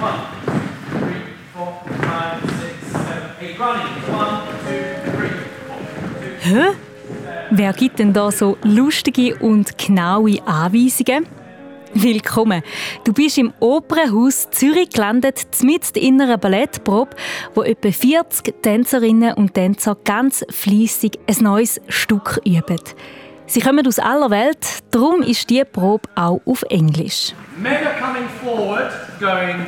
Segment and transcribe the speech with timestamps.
[0.00, 0.52] One, two,
[1.00, 1.22] three,
[1.52, 3.58] four, five, six, seven, eight.
[3.58, 3.86] Running.
[4.14, 5.30] One, two, three,
[5.66, 5.76] four.
[6.42, 6.66] Two, Hä?
[7.50, 11.26] Wer gibt denn da so lustige und genaue Anweisungen?
[11.94, 12.62] Willkommen.
[13.02, 17.16] Du bist im Opernhaus Zürich gelandet, mitten in einer Ballettprobe,
[17.54, 22.78] wo etwa 40 Tänzerinnen und Tänzer ganz fließig ein neues Stück üben.
[23.46, 24.58] Sie kommen aus aller Welt,
[24.90, 27.32] darum ist die Probe auch auf Englisch.
[27.56, 29.66] Mega coming forward, going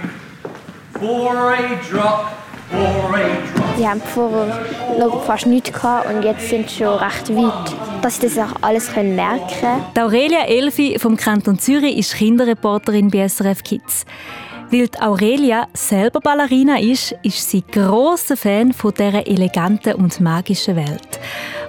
[3.78, 4.60] Die haben vorher
[4.98, 8.54] noch fast nichts gehabt und jetzt sind sie schon recht weit, dass sie das auch
[8.60, 9.82] alles können merken können.
[9.96, 14.04] Die Aurelia Elfi vom Kanton Zürich ist Kinderreporterin bei SRF Kids.
[14.70, 21.18] Weil Aurelia selber Ballerina ist, ist sie grosser Fan von dieser eleganten und magischen Welt.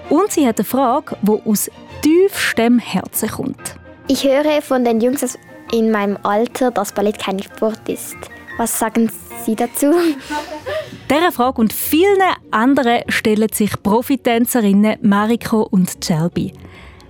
[0.09, 3.75] Und sie hat eine Frage, die aus tiefstem Herzen kommt.
[4.07, 5.37] Ich höre von den Jungs
[5.71, 8.17] in meinem Alter, dass Ballett kein Sport ist.
[8.61, 9.11] Was sagen
[9.43, 9.87] Sie dazu?
[11.09, 16.53] Dieser Frage und vielen anderen stellen sich Profitänzerinnen Mariko und Shelby.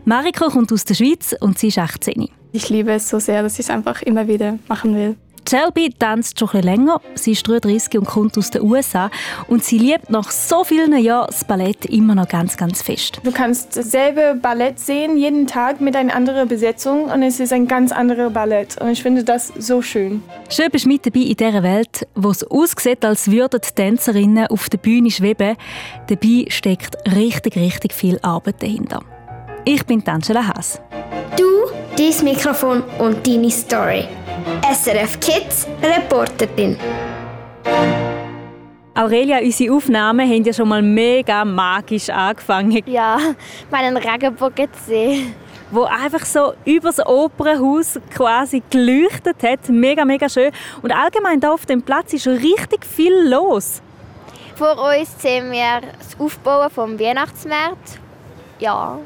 [0.05, 2.29] Mariko kommt aus der Schweiz und sie ist 18.
[2.53, 5.17] Ich liebe es so sehr, dass ich es einfach immer wieder machen will.
[5.49, 7.01] Shelby tanzt schon ein länger.
[7.15, 9.09] Sie ist 33 und kommt aus den USA.
[9.47, 13.19] Und sie liebt nach so vielen Jahren das Ballett immer noch ganz, ganz fest.
[13.23, 17.67] Du kannst dasselbe Ballett sehen, jeden Tag mit einer anderen Besetzung und es ist ein
[17.67, 18.79] ganz anderes Ballett.
[18.79, 20.23] Und ich finde das so schön.
[20.49, 24.47] Schön bist du mit dabei in dieser Welt, wo es aussieht, als würden die Tänzerinnen
[24.47, 25.57] auf der Bühne schweben.
[26.07, 29.01] Dabei steckt richtig, richtig viel Arbeit dahinter.
[29.65, 30.81] Ich bin Angela Haas.
[31.37, 31.45] Du,
[31.97, 34.07] dein Mikrofon und deine Story.
[34.73, 36.77] SRF Kids Reporterin.
[38.95, 42.83] Aurelia, unsere Aufnahmen haben ja schon mal mega magisch angefangen.
[42.85, 43.19] Ja,
[43.69, 45.35] meinen Regenbogen zu sehen.
[45.69, 49.69] Wo einfach so über das Opernhaus quasi geleuchtet hat.
[49.69, 50.51] Mega, mega schön.
[50.81, 53.81] Und allgemein hier auf dem Platz ist schon richtig viel los.
[54.55, 57.99] Vor uns sehen wir das Aufbauen vom Weihnachtsmarkt.
[58.59, 58.99] Ja,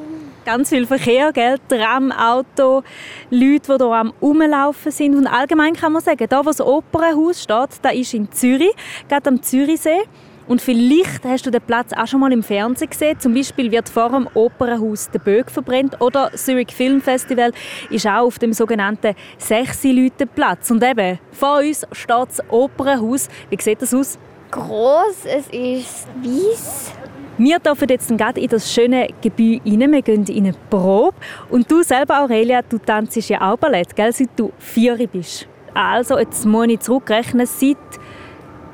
[0.46, 1.58] Ganz viel Verkehr, gell?
[1.68, 2.84] Tram, Auto,
[3.32, 5.16] Leute, die hier am Rumlaufen sind.
[5.16, 8.72] Und allgemein kann man sagen, da wo das Opernhaus steht, da ist in Zürich,
[9.10, 10.04] gerade am Zürichsee.
[10.48, 13.20] Und vielleicht hast du den Platz auch schon mal im Fernsehen gesehen.
[13.20, 17.52] Zum Beispiel wird vor dem Opernhaus der Böck verbrennt oder Zurich Film Festival
[17.90, 20.70] ist auch auf dem sogenannten Sechsi-Leute-Platz.
[20.70, 23.30] Und eben, vor uns steht das Opernhaus.
[23.50, 24.20] Wie sieht das aus?
[24.56, 26.94] groß, es ist weiß.
[27.38, 29.92] Wir dürfen jetzt gerade in das schöne Gebäude rein.
[29.92, 31.18] Wir gehen in eine Probe.
[31.50, 34.12] Und du selber, Aurelia, du tanzt ja auch Ballett, gell?
[34.14, 35.46] seit du vier bist.
[35.74, 37.78] Also, jetzt muss ich zurückrechnen, seit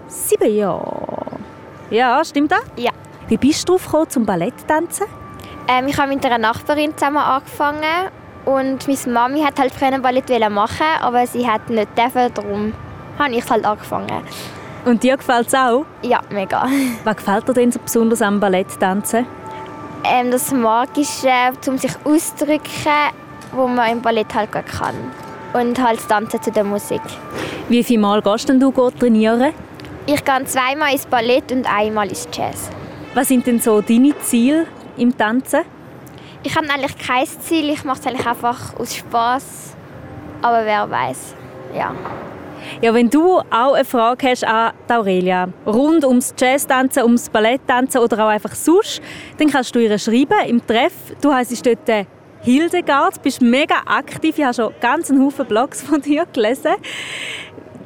[0.08, 1.44] sieben Jahren.
[1.90, 2.62] Ja, stimmt das?
[2.78, 2.92] Ja.
[3.28, 5.08] Wie bist du drauf gekommen, zum Ballett tanzen?
[5.68, 8.10] Ähm, ich habe mit einer Nachbarin zusammen angefangen
[8.46, 12.74] und meine Mami hat halt früher Ballett machen, aber sie hat nicht dürfen, darum
[13.18, 14.24] habe ich halt angefangen.
[14.86, 15.86] Und dir gefällt es auch?
[16.02, 16.68] Ja, mega.
[17.04, 19.26] Was gefällt dir denn so besonders am Balletttanzen?
[20.04, 21.30] Ähm, das Magische,
[21.68, 23.12] um sich auszudrücken,
[23.52, 24.96] wo man im Ballett halt gut kann.
[25.54, 27.02] Und halt Tanzen zu der Musik.
[27.70, 29.54] Wie viel Mal gehst denn du gut trainieren?
[30.08, 32.70] Ich gehe zweimal ins Ballett und einmal ins Jazz.
[33.14, 34.66] Was sind denn so deine Ziele
[34.98, 35.62] im Tanzen?
[36.44, 39.76] Ich habe eigentlich kein Ziel, ich mache es eigentlich einfach aus Spaß.
[40.42, 41.36] Aber wer weiß,
[41.76, 41.94] ja.
[42.82, 48.26] Ja, wenn du auch eine Frage hast an Aurelia, rund ums Jazztanzen, ums Balletttanzen oder
[48.26, 49.02] auch einfach sonst,
[49.38, 50.94] dann kannst du ihr schreiben im Treff.
[51.22, 52.08] Du heisst dort
[52.44, 54.38] Hildegard, bist mega aktiv.
[54.38, 56.72] Ich habe schon ganz einen Haufen Blogs von dir gelesen.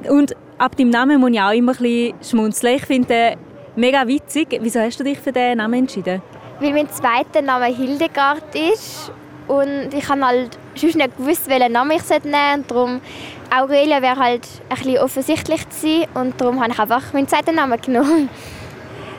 [0.08, 2.76] Und ab deinem Namen muss ich auch immer ein bisschen schmunzeln.
[2.76, 3.38] Ich finde den
[3.76, 4.58] mega witzig.
[4.62, 6.22] Wieso hast du dich für diesen Namen entschieden?
[6.62, 9.12] Weil mein zweiter Name Hildegard ist
[9.48, 12.56] und ich habe halt sonst nicht gewusst, welchen Namen ich nehmen sollte.
[12.56, 13.02] Und darum
[13.54, 17.80] Aurelia wäre halt ein bisschen offensichtlich sein und darum habe ich einfach meinen zweiten Namen
[17.80, 18.30] genommen.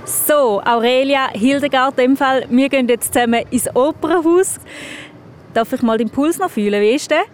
[0.05, 4.61] So, Aurelia, Hildegard, in dem Fall, wir gehen jetzt zusammen ins Opernhaus.
[5.53, 6.81] Darf ich mal den Puls noch fühlen?
[6.81, 7.25] Wie ist der?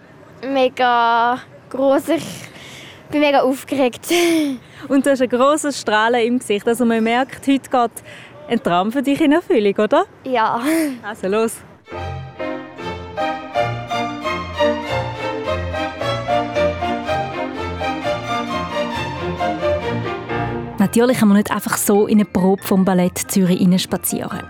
[0.47, 1.39] Mega
[1.69, 2.09] groß.
[2.09, 2.25] Ich
[3.11, 4.07] bin mega aufgeregt.
[4.87, 6.67] Und du hast ein grosses Strahlen im Gesicht.
[6.67, 8.03] Also man merkt, heute geht
[8.47, 10.05] ein Traum für dich in Erfüllung, oder?
[10.23, 10.59] Ja.
[11.03, 11.57] Also los.
[20.95, 24.43] Natürlich kann man nicht einfach so in eine Probe vom Ballett Zürich spazieren.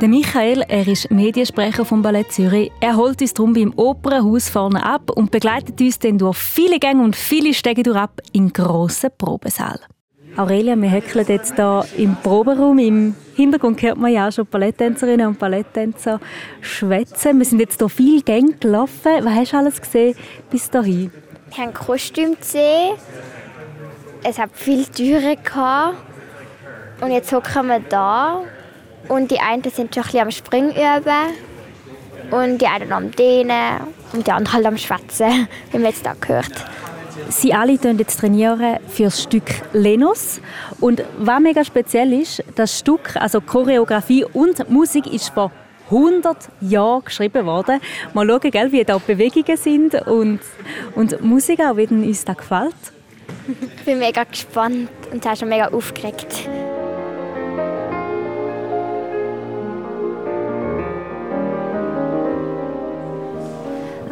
[0.00, 2.70] Der Michael, er ist Mediensprecher vom Ballett Zürich.
[2.80, 7.02] Er holt uns darum beim Opernhaus vorne ab und begleitet uns dann durch viele Gänge
[7.02, 9.80] und viele Stege durch ab in grossen Probensaal.
[10.36, 12.78] Aurelia, wir häkeln jetzt hier im Proberaum.
[12.78, 16.20] Im Hintergrund hört man ja auch schon Balletttänzerinnen und Balletttänzer
[16.60, 17.38] schwätzen.
[17.38, 19.24] Wir sind jetzt hier viele Gänge gelaufen.
[19.24, 20.14] Was hast du alles gesehen
[20.48, 21.10] bis dahin?
[21.48, 22.94] Wir haben Kostüm gesehen,
[24.24, 25.96] es hat viele Türen gehabt.
[27.00, 28.42] Und jetzt hocken wir da.
[29.08, 31.34] Und die einen sind schon ein bisschen am Springen üben.
[32.30, 33.80] Und die einen am Dehnen.
[34.12, 36.52] Und die anderen halt am Schwätzen, wie man jetzt da gehört.
[37.28, 40.40] Sie alle trainieren jetzt trainieren für das Stück Lenos.
[40.80, 45.50] Und was mega speziell ist, das Stück, also Choreografie und Musik, ist vor
[45.90, 47.80] 100 Jahren geschrieben worden.
[48.14, 50.40] Mal schauen, wie da die Bewegungen sind und,
[50.94, 52.74] und Musik auch, wie uns das gefällt.
[53.76, 56.48] Ich bin mega gespannt und auch schon mega aufgeregt.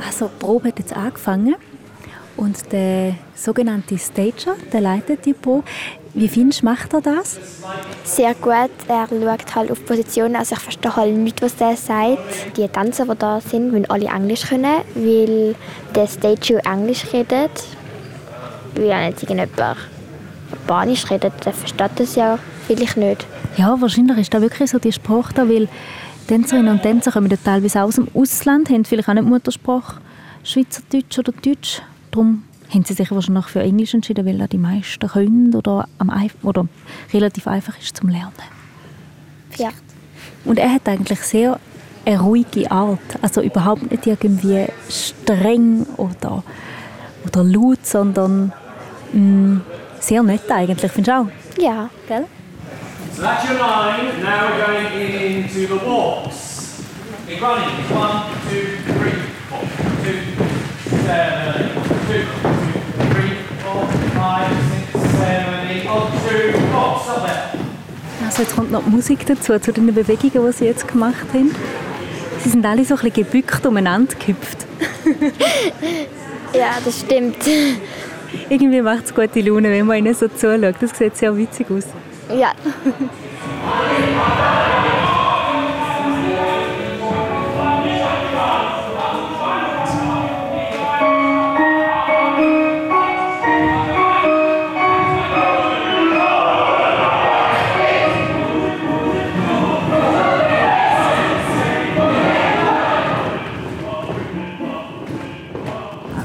[0.06, 1.54] Also die Probe hat jetzt angefangen
[2.36, 5.64] und der sogenannte Stager, der leitet die Probe.
[6.12, 7.38] Wie findest du, macht er das?
[8.02, 8.70] Sehr gut.
[8.88, 10.34] Er schaut halt auf Positionen.
[10.36, 12.56] Also ich verstehe halt nicht, was er sagt.
[12.56, 15.54] Die Tänzer, die da sind, müssen alle Englisch können, weil
[15.94, 17.52] der Stage Englisch redet.
[18.74, 19.78] Weil nicht irgendjemand
[20.64, 23.26] Spanisch redet, der versteht das ja vielleicht nicht.
[23.56, 25.68] Ja, wahrscheinlich ist da wirklich so die Sprache da, weil
[26.26, 30.00] Tänzerinnen und Tänzer kommen ja teilweise aus dem Ausland, haben vielleicht auch nicht Muttersprache
[30.44, 31.82] Schweizerdeutsch oder Deutsch.
[32.10, 36.12] Darum haben sie sich wahrscheinlich für Englisch entschieden, weil da die meisten können oder, am,
[36.42, 36.66] oder
[37.12, 38.32] relativ einfach ist zum Lernen.
[39.56, 39.70] Ja.
[40.44, 41.58] Und er hat eigentlich sehr
[42.04, 46.42] eine ruhige Art, also überhaupt nicht irgendwie streng oder,
[47.26, 48.52] oder laut, sondern
[49.12, 49.60] mh,
[50.00, 51.26] sehr nett eigentlich, findest du auch?
[51.62, 51.90] Ja.
[52.08, 52.26] Gell?
[53.16, 54.22] So that's your line.
[54.22, 56.80] Now we're going into the walks.
[57.28, 59.60] In running, one, two, three, four,
[60.04, 60.44] two,
[61.06, 61.74] seven, eight,
[62.08, 67.00] two, two, three, four, five, six, seven, eight, one, two, four.
[67.04, 67.50] Stop there.
[68.26, 71.54] Also jetzt kommt noch die Musik dazu, zu den Bewegungen, die sie jetzt gemacht haben.
[72.42, 74.66] Sie sind alle so ein bisschen gebückt umeinander gehüpft.
[76.52, 77.36] Ja, das stimmt.
[78.48, 80.76] Irgendwie macht es gute Laune, wenn man ihnen so zuschaut.
[80.80, 81.86] Das sieht sehr witzig aus.
[82.36, 82.52] Ja.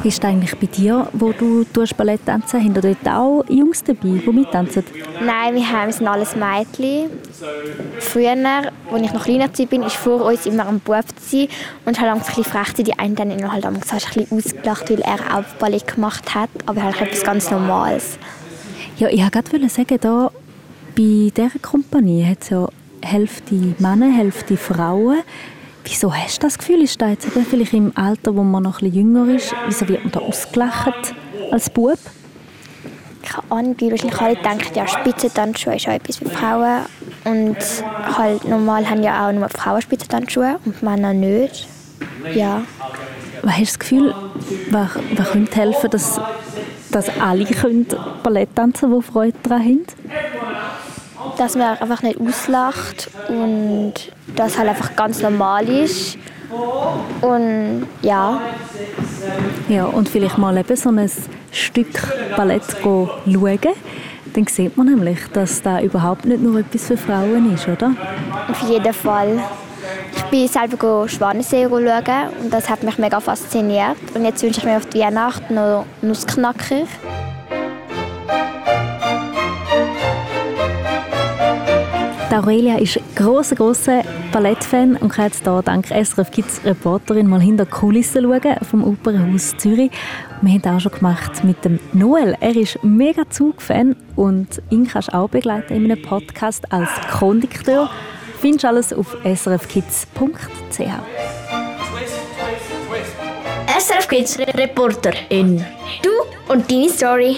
[0.05, 2.63] Wie ist es eigentlich bei dir, wo du tust Ballett tanzen?
[2.63, 4.83] Haben dort auch Jungs dabei, die mittanzen?
[5.19, 7.09] Nein, wir haben, sind alles Mädchen.
[7.97, 8.35] Früher,
[8.91, 11.05] als ich noch kleiner war, war vor uns immer ein Bub
[11.85, 12.73] und halt ein bisschen frech.
[12.73, 16.83] Die einen haben ihn halt ein bisschen ausgelacht, weil er auch Ballett gemacht hat, aber
[16.83, 18.19] halt etwas ganz Normales.
[18.99, 20.29] Ja, ich wollte gerade sagen, da
[20.95, 22.69] bei dieser Kompanie hat es ja
[23.01, 25.23] Hälfte Männer, Hälfte Frauen.
[25.85, 26.81] Wieso hast du das Gefühl?
[26.81, 29.87] Ist das jetzt eben vielleicht im Alter, wo man noch ein bisschen jünger ist, wieso
[29.87, 31.13] wird man da ausgelacht
[31.51, 31.99] als Bub?
[33.21, 36.81] Keine Ahnung, weil wahrscheinlich alle denken, ja, Spitzentanzschuhe ist auch etwas für Frauen.
[37.23, 37.57] Und
[38.17, 41.67] halt normal haben ja auch nur Frauen Spitzentanzschuhe und Männer nicht.
[42.33, 42.63] Ja.
[43.43, 44.15] Was hast du das Gefühl,
[44.71, 46.19] was, was könnte helfen, dass,
[46.89, 47.85] dass alle können
[48.23, 49.85] Ballett tanzen können, die Freude daran haben?
[51.37, 53.93] Dass man einfach nicht auslacht und
[54.35, 56.17] das halt einfach ganz normal ist.
[57.21, 58.41] Und ja.
[59.67, 61.09] Ja, und vielleicht mal eben so ein
[61.51, 61.87] Stück
[62.35, 63.59] Ballett schauen.
[64.33, 67.93] Dann sieht man nämlich, dass da überhaupt nicht nur etwas für Frauen ist, oder?
[68.49, 69.39] Auf jeden Fall.
[70.15, 73.97] Ich bin selber Schwanensee schauen und das hat mich mega fasziniert.
[74.13, 76.85] Und jetzt wünsche ich mir auf die Weihnacht noch Nussknacker.
[82.33, 87.65] Aurelia ist großer großer Ballettfan und kann jetzt hier dank SRF Kids Reporterin mal hinter
[87.65, 89.91] die Kulissen schauen vom Opernhaus Zürich.
[90.41, 92.35] Wir haben das auch schon gemacht mit dem Noel.
[92.39, 97.89] Er ist mega Zugfan und ihn kannst du auch begleiten in einem Podcast als Kondukteur.
[98.39, 100.79] Findest alles auf srfkids.ch.
[103.77, 105.63] SRF Kids Reporterin.
[106.01, 106.09] Du
[106.53, 107.37] und deine Story.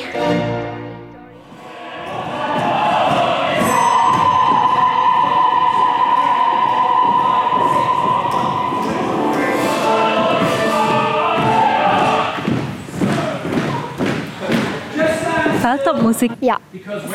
[16.18, 16.32] Musik?
[16.42, 16.58] Ja,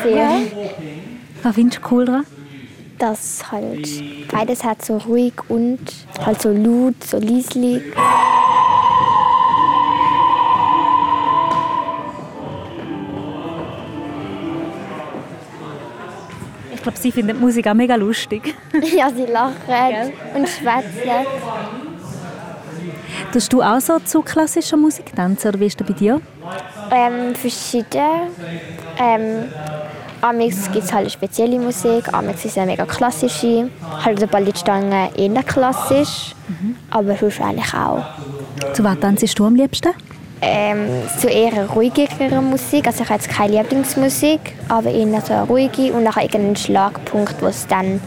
[0.04, 0.30] sehr.
[1.42, 2.26] Was findest du cool daran?
[2.98, 3.88] Das halt
[4.30, 5.80] beides hat so ruhig und
[6.24, 7.82] halt so laut, so leislich.
[16.74, 18.54] Ich glaube, sie findet die Musik auch mega lustig.
[18.96, 21.26] Ja, sie lachen und schwätzen.
[23.32, 26.20] Tust du auch so zu klassischer Musik tanzen oder wie ist das bei dir?
[26.94, 28.28] Ähm, verschieden.
[28.98, 29.48] Ähm,
[30.20, 33.70] Amix gibt es halt spezielle Musik, Amix ist eine mega klassische,
[34.04, 36.76] halt der Ballettstange eher klassisch, mhm.
[36.90, 38.04] aber sonst eigentlich auch.
[38.72, 39.92] Zu was tanzst du am liebsten?
[40.40, 40.86] Ähm,
[41.18, 46.04] zu eher ruhigere Musik, also ich habe jetzt keine Lieblingsmusik, aber eher so ruhige und
[46.04, 48.00] nachher irgendeinen Schlagpunkt, wo es dann,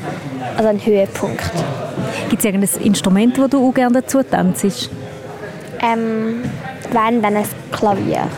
[0.55, 1.51] also ein Höhepunkt.
[2.29, 4.89] Gibt es irgendein Instrument, das du auch gerne dazu tanzt?
[5.81, 6.43] Ähm,
[6.91, 8.29] wenn, dann ein Klavier.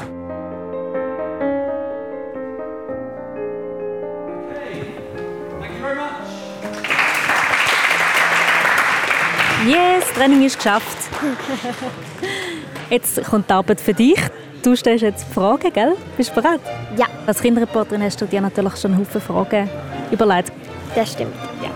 [10.18, 10.98] Training ist geschafft.
[12.90, 14.20] Jetzt kommt die Arbeit für dich.
[14.64, 15.96] Du stellst jetzt Fragen, gell?
[16.18, 16.62] Bist du bereit?
[16.98, 17.06] Ja.
[17.28, 19.70] Als Kinderreporterin hast du dir natürlich schon Haufen Fragen
[20.10, 20.52] überlegt.
[20.96, 21.70] Das stimmt, ja.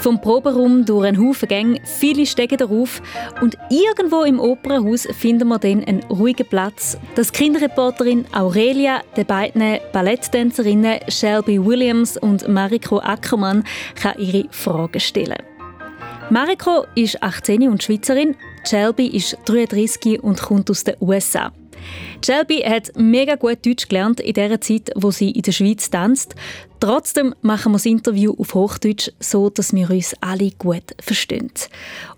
[0.00, 3.00] Vom Proberaum durch einen Haufen Gänge, viele steigen darauf
[3.40, 9.78] und irgendwo im Opernhaus finden wir dann einen ruhigen Platz, dass Kinderreporterin Aurelia den beiden
[9.94, 13.64] Balletttänzerinnen Shelby Williams und Mariko Ackermann
[13.94, 15.51] kann ihre Fragen stellen
[16.32, 21.52] Mariko ist 18 und Schweizerin, Shelby ist 33 und kommt aus den USA.
[22.24, 26.34] Shelby hat mega gut Deutsch gelernt in der Zeit, wo sie in der Schweiz tanzt.
[26.80, 31.52] Trotzdem machen wir das Interview auf Hochdeutsch, so dass wir uns alle gut verstehen.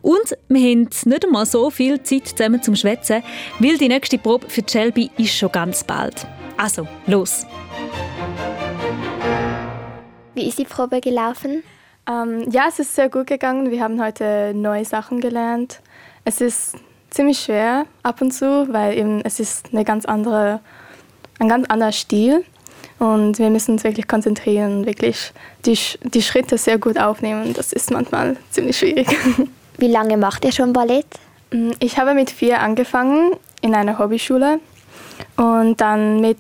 [0.00, 3.25] Und wir haben nicht einmal so viel Zeit zusammen zum Schwätzen,
[3.59, 6.25] weil die nächste Probe für Shelby ist schon ganz bald.
[6.56, 7.44] Also, los!
[10.37, 11.64] Wie ist die Probe gelaufen?
[12.08, 13.70] Ähm, ja, es ist sehr gut gegangen.
[13.70, 15.80] Wir haben heute neue Sachen gelernt.
[16.25, 16.76] Es ist
[17.11, 20.61] ziemlich schwer ab und zu, weil eben es ist eine ganz andere,
[21.38, 22.44] ein ganz anderer Stil.
[22.99, 25.32] Und wir müssen uns wirklich konzentrieren und wirklich
[25.64, 27.54] die, die Schritte sehr gut aufnehmen.
[27.54, 29.08] Das ist manchmal ziemlich schwierig.
[29.78, 31.06] Wie lange macht ihr schon Ballett?
[31.50, 33.32] Mm, ich habe mit vier angefangen
[33.62, 34.61] in einer Hobbyschule
[35.37, 36.38] und dann mit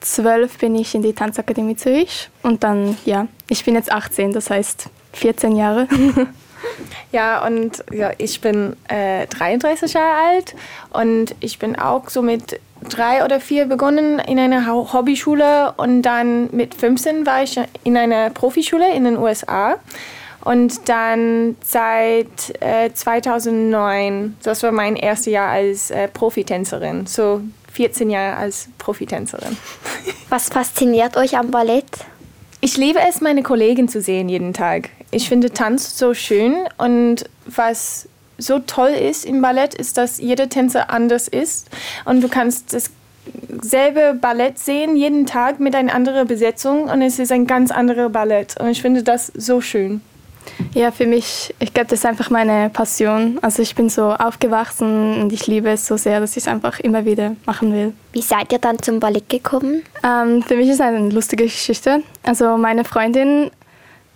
[0.00, 4.50] zwölf bin ich in die Tanzakademie Zürich und dann, ja, ich bin jetzt 18, das
[4.50, 5.88] heißt 14 Jahre.
[7.10, 10.54] Ja, und ja, ich bin äh, 33 Jahre alt
[10.90, 16.48] und ich bin auch so mit drei oder vier begonnen in einer Hobbyschule und dann
[16.52, 19.76] mit 15 war ich in einer Profischule in den USA.
[20.44, 27.42] Und dann seit äh, 2009, das war mein erstes Jahr als äh, Profitänzerin, so
[27.72, 29.56] 14 Jahre als Profitänzerin.
[30.30, 31.86] Was fasziniert euch am Ballett?
[32.64, 34.90] Ich liebe es, meine Kollegen zu sehen jeden Tag.
[35.10, 40.48] Ich finde Tanz so schön und was so toll ist im Ballett, ist, dass jeder
[40.48, 41.68] Tänzer anders ist
[42.04, 47.32] und du kannst dasselbe Ballett sehen jeden Tag mit einer anderen Besetzung und es ist
[47.32, 50.00] ein ganz anderes Ballett und ich finde das so schön.
[50.74, 53.38] Ja, für mich, ich glaube, das ist einfach meine Passion.
[53.42, 56.80] Also ich bin so aufgewachsen und ich liebe es so sehr, dass ich es einfach
[56.80, 57.92] immer wieder machen will.
[58.12, 59.82] Wie seid ihr dann zum Ballett gekommen?
[60.02, 62.02] Ähm, für mich ist es eine lustige Geschichte.
[62.22, 63.50] Also meine Freundin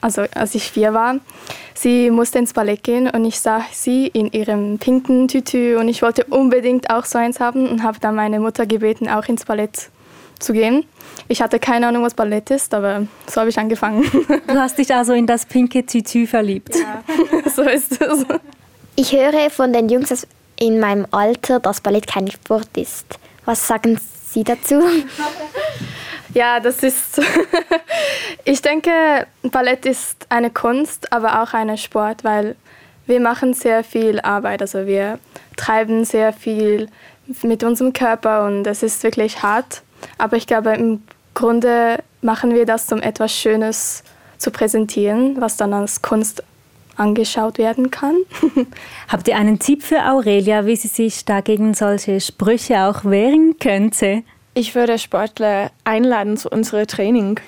[0.00, 1.16] also als ich vier war,
[1.74, 6.02] sie musste ins Ballett gehen und ich sah sie in ihrem pinken Tütü und ich
[6.02, 9.90] wollte unbedingt auch so eins haben und habe dann meine Mutter gebeten, auch ins Ballett
[10.38, 10.84] zu gehen.
[11.28, 14.04] Ich hatte keine Ahnung, was Ballett ist, aber so habe ich angefangen.
[14.46, 16.74] Du hast dich also in das pinke Tütü verliebt.
[16.76, 17.02] Ja,
[17.50, 18.24] so ist es.
[18.94, 20.26] Ich höre von den Jungs
[20.58, 23.06] in meinem Alter, dass Ballett kein Sport ist.
[23.44, 24.00] Was sagen
[24.30, 24.82] Sie dazu?
[26.34, 27.18] Ja, das ist.
[28.44, 28.90] ich denke,
[29.42, 32.56] Ballett ist eine Kunst, aber auch ein Sport, weil
[33.06, 34.60] wir machen sehr viel Arbeit.
[34.60, 35.18] Also wir
[35.56, 36.88] treiben sehr viel
[37.42, 39.80] mit unserem Körper und es ist wirklich hart.
[40.18, 41.02] Aber ich glaube, im
[41.34, 44.02] Grunde machen wir das, um etwas Schönes
[44.38, 46.42] zu präsentieren, was dann als Kunst
[46.96, 48.16] angeschaut werden kann.
[49.08, 54.22] Habt ihr einen Tipp für Aurelia, wie sie sich dagegen solche Sprüche auch wehren könnte?
[54.54, 57.40] Ich würde Sportler einladen zu unserem Training.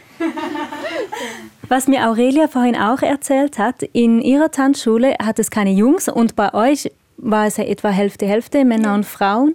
[1.69, 6.37] Was mir Aurelia vorhin auch erzählt hat, in ihrer Tanzschule hat es keine Jungs und
[6.37, 9.55] bei euch war es ja etwa Hälfte, Hälfte, Männer und Frauen.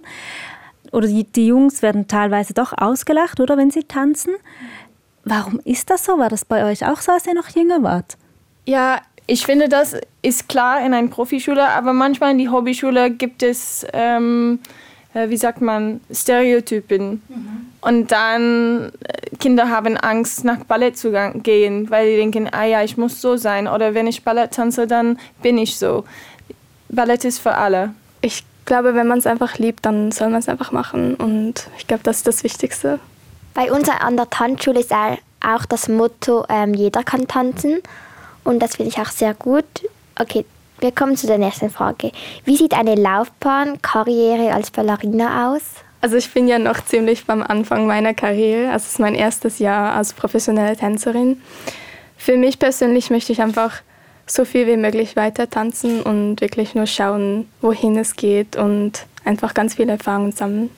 [0.94, 4.34] Oder die, die Jungs werden teilweise doch ausgelacht, oder, wenn sie tanzen.
[5.24, 6.18] Warum ist das so?
[6.18, 8.16] War das bei euch auch so, als ihr noch jünger wart?
[8.66, 13.42] Ja, ich finde, das ist klar in einer Profischule, aber manchmal in die Hobbyschule gibt
[13.42, 14.58] es ähm,
[15.14, 17.22] äh, wie sagt man, Stereotypen.
[17.28, 17.66] Mhm.
[17.80, 22.82] Und dann äh, Kinder haben Angst, nach Ballett zu gehen, weil sie denken, ah ja,
[22.82, 23.66] ich muss so sein.
[23.66, 26.04] Oder wenn ich Ballett tanze, dann bin ich so.
[26.88, 27.94] Ballett ist für alle.
[28.20, 31.14] Ich glaube, wenn man es einfach liebt, dann soll man es einfach machen.
[31.14, 32.98] Und ich glaube, das ist das Wichtigste.
[33.54, 37.82] Bei uns an der Tanzschule ist auch das Motto, ähm, jeder kann tanzen.
[38.42, 39.64] Und das finde ich auch sehr gut.
[40.18, 40.44] Okay,
[40.80, 42.12] wir kommen zu der nächsten Frage.
[42.44, 45.62] Wie sieht eine Laufbahn, Karriere als Ballerina aus?
[46.00, 48.66] Also ich bin ja noch ziemlich beim Anfang meiner Karriere.
[48.66, 51.40] Also es ist mein erstes Jahr als professionelle Tänzerin.
[52.18, 53.80] Für mich persönlich möchte ich einfach
[54.26, 59.54] so viel wie möglich weiter tanzen und wirklich nur schauen, wohin es geht und einfach
[59.54, 60.70] ganz viel Erfahrung sammeln.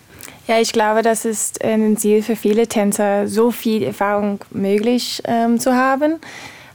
[0.47, 5.59] Ja, ich glaube, das ist ein Ziel für viele Tänzer, so viel Erfahrung möglich ähm,
[5.59, 6.21] zu haben.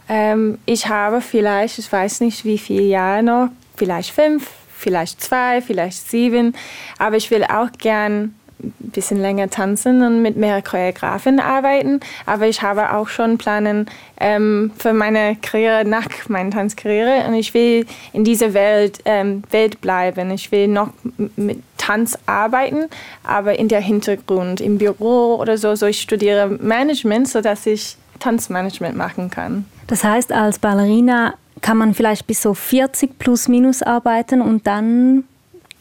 [0.10, 5.62] Ähm, ich habe vielleicht, ich weiß nicht wie viele Jahre noch, vielleicht fünf, vielleicht zwei,
[5.62, 6.54] vielleicht sieben,
[6.98, 12.00] aber ich will auch gern ein bisschen länger tanzen und mit mehr Choreografen arbeiten.
[12.26, 13.86] Aber ich habe auch schon Pläne
[14.20, 17.28] ähm, für meine Karriere nach meiner Tanzkarriere.
[17.28, 20.32] Und ich will in dieser Welt, ähm, Welt bleiben.
[20.32, 20.90] Ich will noch
[21.36, 22.86] mit Tanz arbeiten,
[23.24, 25.76] aber in der Hintergrund, im Büro oder so.
[25.76, 29.66] So ich studiere Management, sodass ich Tanzmanagement machen kann.
[29.88, 35.24] Das heißt, als Ballerina kann man vielleicht bis so 40 plus minus arbeiten und dann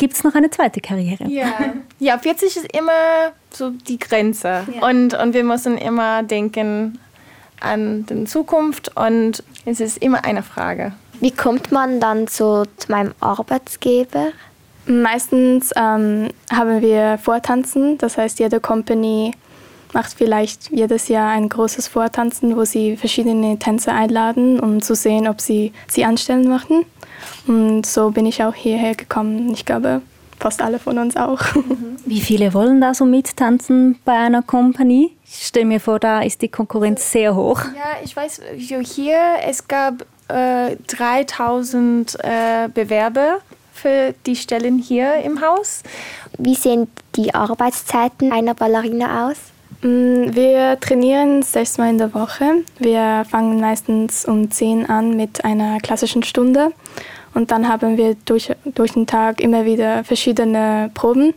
[0.01, 1.29] gibt es noch eine zweite Karriere.
[1.29, 1.75] Ja.
[1.99, 4.67] ja, 40 ist immer so die Grenze.
[4.75, 4.89] Ja.
[4.89, 6.99] Und, und wir müssen immer denken
[7.61, 10.93] an die Zukunft und es ist immer eine Frage.
[11.21, 14.29] Wie kommt man dann so zu meinem Arbeitsgeber?
[14.87, 19.33] Meistens ähm, haben wir Vortanzen, das heißt jede Company
[19.93, 25.29] macht vielleicht jedes Jahr ein großes Vortanzen, wo sie verschiedene Tänzer einladen, um zu sehen,
[25.29, 26.85] ob sie sie anstellen möchten.
[27.47, 29.53] Und so bin ich auch hierher gekommen.
[29.53, 30.03] Ich glaube,
[30.39, 31.41] fast alle von uns auch.
[32.05, 35.13] Wie viele wollen da so mittanzen bei einer Kompanie?
[35.25, 37.61] Ich stelle mir vor, da ist die Konkurrenz sehr hoch.
[37.77, 43.39] Ja, ich weiß, hier es gab äh, 3000 äh, Bewerber
[43.73, 45.83] für die Stellen hier im Haus.
[46.39, 49.39] Wie sehen die Arbeitszeiten einer Ballerina aus?
[49.83, 52.65] Mm, wir trainieren sechsmal in der Woche.
[52.79, 56.73] Wir fangen meistens um 10 an mit einer klassischen Stunde
[57.33, 61.33] und dann haben wir durch, durch den Tag immer wieder verschiedene Proben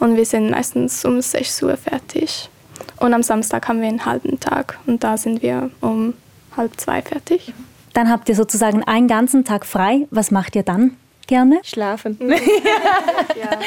[0.00, 2.50] und wir sind meistens um 6 Uhr fertig.
[2.98, 6.14] Und am Samstag haben wir einen halben Tag und da sind wir um
[6.56, 7.52] halb zwei fertig.
[7.92, 10.08] Dann habt ihr sozusagen einen ganzen Tag frei.
[10.10, 11.60] Was macht ihr dann gerne?
[11.62, 12.18] Schlafen.
[12.20, 13.58] ja.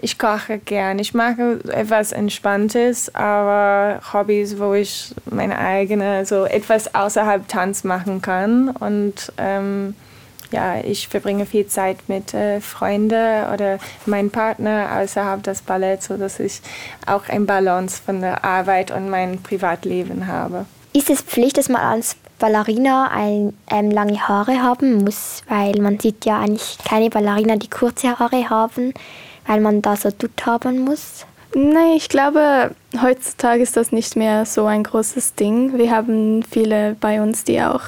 [0.00, 0.98] Ich koche gern.
[1.00, 8.22] Ich mag etwas Entspanntes, aber Hobbys, wo ich meine eigene, so etwas außerhalb Tanz machen
[8.22, 8.70] kann.
[8.70, 9.94] Und ähm,
[10.52, 16.38] ja, ich verbringe viel Zeit mit äh, Freunden oder meinem Partner außerhalb des Balletts, sodass
[16.38, 16.60] ich
[17.06, 20.66] auch ein Balance von der Arbeit und meinem Privatleben habe.
[20.98, 25.42] Ist es Pflicht, dass man als Ballerina ein, ähm, lange Haare haben muss?
[25.48, 28.92] Weil man sieht ja eigentlich keine Ballerina, die kurze Haare haben
[29.48, 31.26] weil man da so tut haben muss?
[31.54, 35.76] Nein, ich glaube, heutzutage ist das nicht mehr so ein großes Ding.
[35.76, 37.80] Wir haben viele bei uns, die auch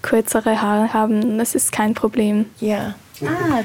[0.00, 1.38] kürzere Haare haben.
[1.38, 2.46] Das ist kein Problem.
[2.58, 2.94] Ja.
[3.22, 3.60] Ah,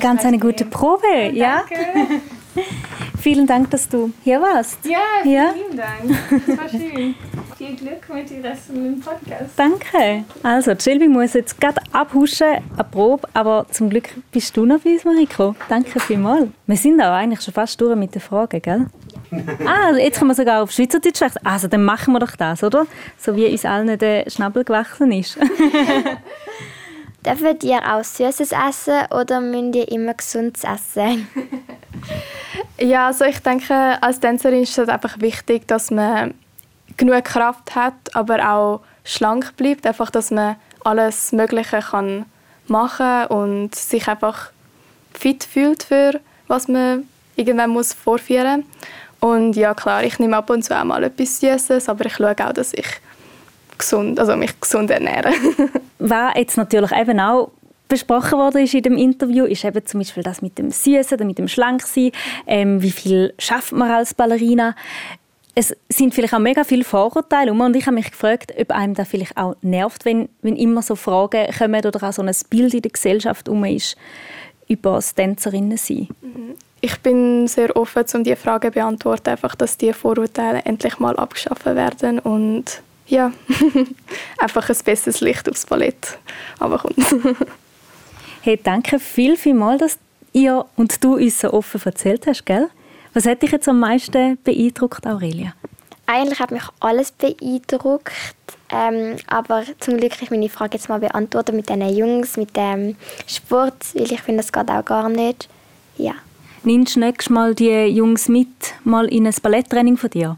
[0.00, 1.62] ganz eine gute Probe, ja?
[1.68, 2.22] Danke.
[3.20, 4.78] Vielen Dank, dass du hier warst.
[4.84, 5.54] Ja, vielen ja?
[5.76, 6.46] Dank.
[6.46, 7.14] Das war schön.
[7.58, 9.50] Viel Glück mit dem Rest im Podcast.
[9.56, 10.24] Danke.
[10.42, 14.92] Also, Shelby muss jetzt gerade abhuschen, eine Probe, aber zum Glück bist du noch bei
[14.92, 15.54] uns, Mariko.
[15.68, 16.48] Danke vielmals.
[16.66, 18.86] Wir sind auch eigentlich schon fast durch mit den Fragen, gell?
[19.66, 21.44] ah, jetzt können wir sogar auf Schweizerdeutsch wechseln.
[21.44, 22.86] Also, dann machen wir doch das, oder?
[23.18, 25.36] So wie uns allen der Schnabel gewachsen ist.
[27.26, 31.28] Dürft ihr auch Süßes essen oder müsst ihr immer Gesundes essen?
[32.80, 36.34] Ja, also ich denke, als Tänzerin ist es einfach wichtig, dass man
[36.96, 39.86] genug Kraft hat, aber auch schlank bleibt.
[39.86, 42.26] Einfach, dass man alles Mögliche kann
[42.66, 44.50] machen und sich einfach
[45.12, 48.64] fit fühlt für was man irgendwann muss vorführen
[49.20, 52.34] Und ja, klar, ich nehme ab und zu auch mal etwas Süßes, aber ich schaue
[52.38, 52.88] auch, dass ich
[53.78, 55.32] gesund, also mich gesund ernähre.
[55.98, 57.52] Was jetzt natürlich eben auch
[57.90, 61.36] besprochen worden ist in dem Interview, ist eben zum Beispiel das mit dem Süßen, mit
[61.36, 62.12] dem Schlanksein,
[62.46, 64.74] ähm, wie viel schafft man als Ballerina.
[65.54, 69.08] Es sind vielleicht auch mega viele Vorurteile und ich habe mich gefragt, ob einem das
[69.08, 72.82] vielleicht auch nervt, wenn, wenn immer so Fragen kommen oder auch so ein Bild in
[72.82, 73.96] der Gesellschaft um ist
[74.68, 76.08] über das Tänzerinnen sein.
[76.22, 76.54] Mhm.
[76.80, 81.16] Ich bin sehr offen, um diese Fragen zu beantworten, einfach, dass diese Vorurteile endlich mal
[81.16, 83.32] abgeschafft werden und ja,
[84.38, 86.18] einfach ein besseres Licht aufs Ballett
[86.58, 86.94] kommt.
[88.42, 89.98] hey, danke viel, viel mal, dass
[90.32, 92.68] ihr und du uns so offen erzählt hast, gell?
[93.12, 95.54] Was hat dich jetzt am meisten beeindruckt, Aurelia?
[96.06, 98.12] Eigentlich hat mich alles beeindruckt,
[98.72, 102.96] ähm, aber zum Glück ist meine Frage jetzt mal beantwortet mit den Jungs, mit dem
[103.26, 105.48] Sport, weil ich finde, das geht auch gar nicht.
[105.96, 106.14] Ja.
[106.62, 108.48] Nimmst du nächstes Mal die Jungs mit,
[108.84, 110.36] mal in ein Balletttraining von dir?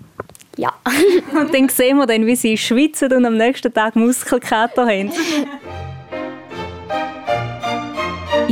[0.56, 0.72] Ja.
[1.40, 5.10] und dann sehen wir dann, wie sie schwitzen und am nächsten Tag Muskelkater haben.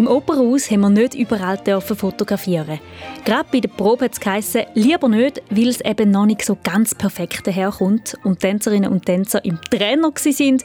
[0.00, 2.80] Im Opernhaus haben wir nicht überall dürfen fotografieren.
[3.26, 6.94] Gerade bei der Probe hat es lieber nicht, weil es eben noch nicht so ganz
[6.94, 10.64] perfekt daherkommt und Tänzerinnen und Tänzer im Trainer sind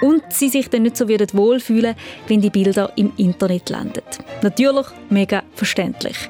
[0.00, 1.96] und sie sich dann nicht so wohlfühlen,
[2.28, 4.02] wenn die Bilder im Internet landen.
[4.42, 6.28] Natürlich mega verständlich.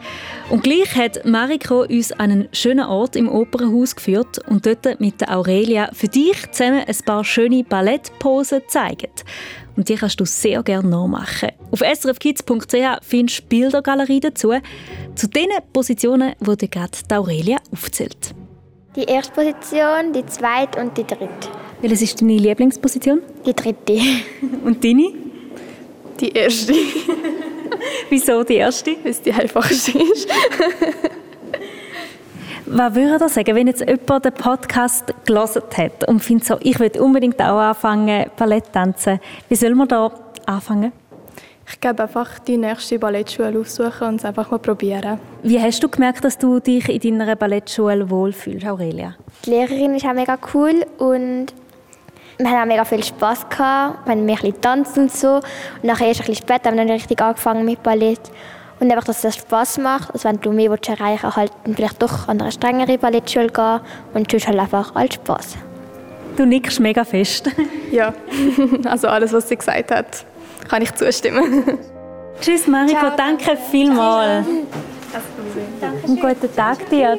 [0.50, 5.20] Und gleich hat Mariko uns an einen schönen Ort im Opernhaus geführt und dort mit
[5.20, 9.26] der Aurelia für dich zusammen ein paar schöne Ballettposen gezeigt.
[9.76, 11.50] Und die kannst du sehr gerne nachmachen.
[11.70, 14.54] Auf srfkids.ch findest du Bildergalerie dazu,
[15.14, 18.34] zu den Positionen, die dir gerade Aurelia aufzählt.
[18.96, 21.28] Die erste Position, die zweite und die dritte.
[21.82, 23.20] Welches ist deine Lieblingsposition?
[23.44, 24.00] Die dritte.
[24.64, 25.12] Und deine?
[26.18, 26.72] Die erste.
[28.11, 28.96] Wieso die erste?
[29.02, 30.28] Weil es die einfachste ist.
[32.70, 36.78] Was würde ihr sagen, wenn jetzt jemand den Podcast gelesen hat und findet so, ich
[36.78, 39.20] will unbedingt auch anfangen, Ballett tanzen.
[39.48, 40.12] Wie soll man da
[40.44, 40.92] anfangen?
[41.70, 45.18] Ich glaube einfach die nächste Ballettschule aufsuchen und es einfach mal probieren.
[45.42, 49.14] Wie hast du gemerkt, dass du dich in deiner Ballettschule wohlfühlst, Aurelia?
[49.44, 51.46] Die Lehrerin ist auch mega cool und
[52.38, 54.07] wir haben auch mega viel Spass gehabt.
[54.07, 55.37] Wir haben mehr ein tanzt und so.
[55.37, 58.20] Und nachher erst ein bisschen später haben wir dann richtig angefangen mit Ballett.
[58.81, 60.12] Und einfach, dass das Spass macht.
[60.12, 63.48] Also wenn du mehr willst erreichen willst, halt dann vielleicht doch an eine strengere Ballettschule
[63.48, 63.81] gehen
[64.14, 65.57] und sonst halt einfach als Spass.
[66.37, 67.51] Du nickst mega fest.
[67.90, 68.12] Ja,
[68.85, 70.27] also alles, was sie gesagt hat,
[70.68, 71.64] kann ich zustimmen.
[72.38, 73.16] Tschüss Mariko, Ciao.
[73.16, 74.46] danke vielmals.
[76.05, 77.18] Einen guten Tag dir.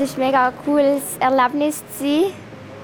[0.00, 1.82] Es war mega ein cooles Erlebnis.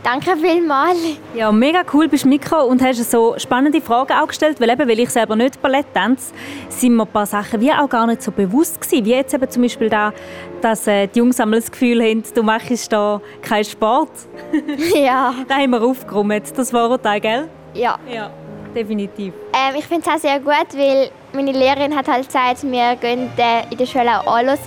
[0.02, 0.98] Danke vielmals.
[1.34, 4.86] Ja, mega cool bist du mitgekommen und hast so spannende Fragen auch gestellt, weil eben,
[4.88, 6.34] weil ich selber nicht Ballett tanze,
[6.68, 9.04] sind mir ein paar Sachen wie auch gar nicht so bewusst gewesen.
[9.06, 10.12] Wie jetzt eben zum Beispiel da,
[10.60, 14.10] dass äh, die Jungs einmal das Gefühl haben, du machst da keinen Sport.
[14.94, 15.34] ja.
[15.48, 16.52] Da haben wir aufgeräumt.
[16.56, 17.48] Das Vorurteil, gell?
[17.74, 17.98] ja.
[18.12, 18.30] Ja,
[18.74, 19.34] definitiv.
[19.52, 23.30] Ähm, ich finde es auch sehr gut, weil meine Lehrerin hat halt gesagt, wir gehen
[23.36, 24.58] äh, in der Schule auch anhören.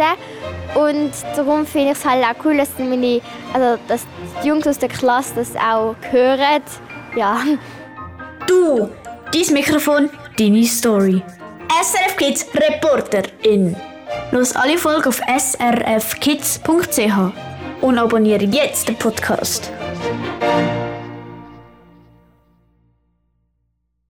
[0.76, 3.22] Und darum finde ich es halt auch cool, dass, meine,
[3.54, 4.06] also, dass
[4.44, 6.62] die Jungs aus der Klasse das auch hören.
[7.16, 7.42] Ja.
[8.46, 8.90] Du,
[9.34, 11.22] dein Mikrofon, deine Story.
[11.82, 13.76] SRF Kids Reporterin.
[14.32, 16.62] Los alle Folgen auf srfkids.ch
[17.82, 19.72] und abonniere jetzt den Podcast.